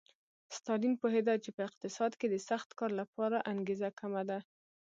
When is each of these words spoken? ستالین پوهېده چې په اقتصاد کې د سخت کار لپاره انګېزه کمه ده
ستالین 0.57 0.93
پوهېده 1.01 1.33
چې 1.43 1.49
په 1.55 1.61
اقتصاد 1.69 2.11
کې 2.19 2.27
د 2.29 2.35
سخت 2.49 2.69
کار 2.79 2.91
لپاره 3.01 3.37
انګېزه 3.51 3.89
کمه 3.99 4.23
ده 4.29 4.39